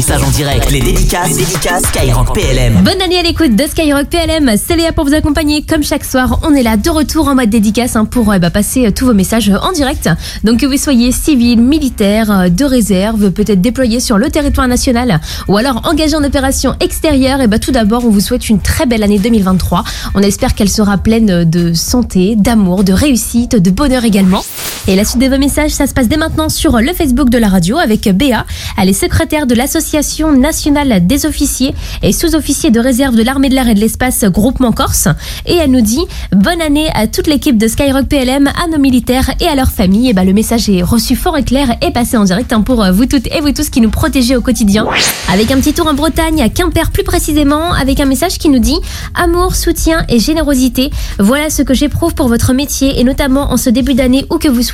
[0.00, 0.70] ton en direct.
[0.70, 2.82] Les dédicaces, dédicaces Skyrock PLM.
[2.82, 4.50] Bonne année à l'écoute de Skyrock PLM.
[4.56, 5.62] C'est Léa pour vous accompagner.
[5.62, 8.48] Comme chaque soir, on est là de retour en mode dédicace hein, pour euh, bah,
[8.48, 10.08] passer euh, tous vos messages euh, en direct.
[10.44, 15.58] Donc que vous soyez civil, militaire, de réserve, peut-être déployé sur le territoire national ou
[15.58, 19.02] alors engagé en opération extérieure, et bah, tout d'abord, on vous souhaite une très belle
[19.02, 19.84] année 2023.
[20.14, 24.42] On espère qu'elle sera pleine de santé, d'amour, de réussite, de bonheur également.
[24.88, 27.38] Et la suite de vos messages, ça se passe dès maintenant sur le Facebook de
[27.38, 28.44] la radio avec Béa.
[28.76, 33.54] Elle est secrétaire de l'Association nationale des officiers et sous-officiers de réserve de l'armée de
[33.54, 35.06] l'air et de l'espace Groupement Corse.
[35.46, 39.30] Et elle nous dit bonne année à toute l'équipe de Skyrock PLM, à nos militaires
[39.40, 40.08] et à leurs familles.
[40.08, 42.84] Et bah, le message est reçu fort et clair et passé en direct hein, pour
[42.92, 44.88] vous toutes et vous tous qui nous protégez au quotidien.
[45.32, 48.58] Avec un petit tour en Bretagne, à Quimper plus précisément, avec un message qui nous
[48.58, 48.80] dit
[49.14, 50.90] amour, soutien et générosité.
[51.20, 54.48] Voilà ce que j'éprouve pour votre métier et notamment en ce début d'année où que
[54.48, 54.71] vous soyez.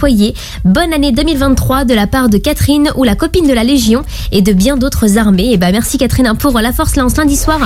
[0.64, 4.42] Bonne année 2023 de la part de Catherine ou la copine de la Légion et
[4.42, 5.52] de bien d'autres armées.
[5.52, 7.58] Et bah merci Catherine pour la force lance lundi soir.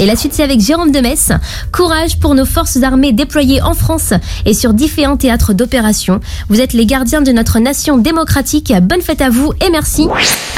[0.00, 1.30] Et la suite c'est avec Jérôme de Metz.
[1.72, 4.12] Courage pour nos forces armées déployées en France
[4.44, 6.20] et sur différents théâtres d'opération.
[6.48, 8.72] Vous êtes les gardiens de notre nation démocratique.
[8.82, 10.08] Bonne fête à vous et merci.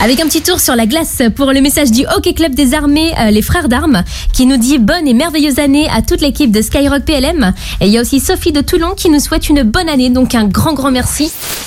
[0.03, 3.13] Avec un petit tour sur la glace pour le message du Hockey Club des armées,
[3.19, 6.63] euh, les frères d'armes, qui nous dit bonne et merveilleuse année à toute l'équipe de
[6.63, 7.53] Skyrock PLM.
[7.83, 10.35] Et il y a aussi Sophie de Toulon qui nous souhaite une bonne année, donc
[10.35, 11.10] un grand grand merci.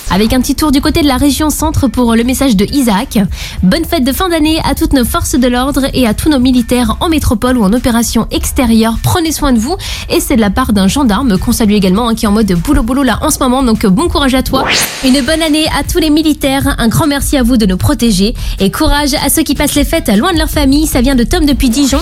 [0.10, 3.20] Avec un petit tour du côté de la région centre pour le message de Isaac.
[3.62, 6.40] Bonne fête de fin d'année à toutes nos forces de l'ordre et à tous nos
[6.40, 8.96] militaires en métropole ou en opération extérieure.
[9.04, 9.76] Prenez soin de vous.
[10.10, 12.52] Et c'est de la part d'un gendarme qu'on salue également, hein, qui est en mode
[12.54, 13.64] boulot boulot là en ce moment.
[13.64, 14.66] Donc bon courage à toi.
[15.04, 16.76] Une bonne année à tous les militaires.
[16.78, 18.34] Un grand merci à vous de nous protéger.
[18.60, 20.88] Et courage à ceux qui passent les fêtes loin de leur famille.
[20.88, 22.00] Ça vient de Tom depuis Dijon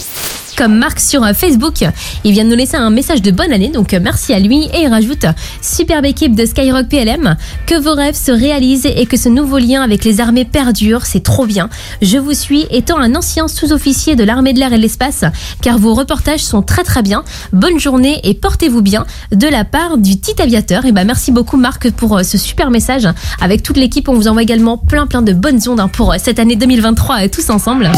[0.62, 1.84] comme Marc sur euh, Facebook.
[2.23, 4.66] Il vient de nous laisser un message de bonne année, donc euh, merci à lui.
[4.76, 5.26] Et il rajoute
[5.59, 9.81] Superbe équipe de Skyrock PLM, que vos rêves se réalisent et que ce nouveau lien
[9.81, 11.68] avec les armées perdure, c'est trop bien.
[12.03, 15.26] Je vous suis étant un ancien sous-officier de l'armée de l'air et de l'espace,
[15.64, 17.23] car vos reportages sont très très bien.
[17.53, 20.86] Bonne journée et portez-vous bien de la part du petit aviateur.
[20.86, 23.07] Et ben merci beaucoup Marc pour euh, ce super message.
[23.41, 26.38] Avec toute l'équipe, on vous envoie également plein plein de bonnes ondes hein, pour cette
[26.38, 27.91] année 2023 tous ensemble.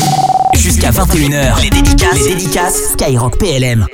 [0.55, 2.93] Jusqu'à 21h, les dédicaces, les dédicaces.
[2.93, 3.85] Skyrock PLM.